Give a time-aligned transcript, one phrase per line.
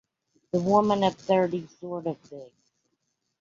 [0.51, 2.49] The 'woman of thirty' sort of thing.